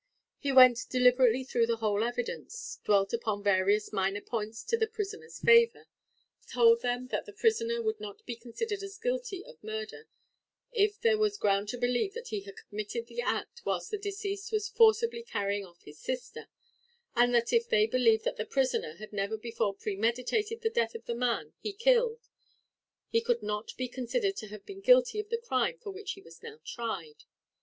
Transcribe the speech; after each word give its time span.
He 0.39 0.51
went 0.51 0.79
deliberately 0.89 1.43
through 1.43 1.67
the 1.67 1.75
whole 1.77 2.03
evidence 2.03 2.79
dwelt 2.83 3.13
upon 3.13 3.43
various 3.43 3.93
minor 3.93 4.21
points 4.21 4.65
in 4.73 4.79
the 4.79 4.87
prisoner's 4.87 5.39
favour 5.39 5.85
told 6.51 6.81
them 6.81 7.09
that 7.09 7.25
the 7.27 7.33
prisoner 7.33 7.83
could 7.83 7.99
not 7.99 8.25
be 8.25 8.35
considered 8.35 8.81
as 8.81 8.97
guilty 8.97 9.45
of 9.45 9.63
murder, 9.63 10.07
if 10.71 10.99
there 10.99 11.19
was 11.19 11.37
ground 11.37 11.69
to 11.69 11.77
believe 11.77 12.15
that 12.15 12.29
he 12.29 12.39
had 12.41 12.55
committed 12.67 13.05
the 13.05 13.21
act 13.21 13.61
whilst 13.63 13.91
the 13.91 13.97
deceased 13.99 14.51
was 14.51 14.67
forcibly 14.67 15.21
carrying 15.21 15.63
off 15.67 15.83
his 15.83 15.99
sister; 15.99 16.47
and 17.15 17.35
that 17.35 17.53
if 17.53 17.69
they 17.69 17.85
believed 17.85 18.23
that 18.23 18.37
the 18.37 18.45
prisoner 18.47 18.95
had 18.95 19.13
never 19.13 19.37
before 19.37 19.75
premeditated 19.75 20.61
the 20.61 20.71
death 20.71 20.95
of 20.95 21.05
the 21.05 21.13
man 21.13 21.53
he 21.59 21.71
killed, 21.71 22.27
he 23.07 23.21
could 23.21 23.43
not 23.43 23.77
be 23.77 23.87
considered 23.87 24.35
to 24.35 24.47
have 24.47 24.65
been 24.65 24.81
guilty 24.81 25.19
of 25.19 25.29
the 25.29 25.37
crime 25.37 25.77
for 25.77 25.91
which 25.91 26.13
he 26.13 26.23
was 26.23 26.41
now 26.41 26.57
tried. 26.65 27.25